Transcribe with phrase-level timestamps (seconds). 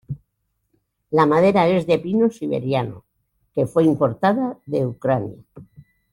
[1.11, 3.05] La madera es de pino siberiano
[3.53, 5.37] que fue importada de Ucrania.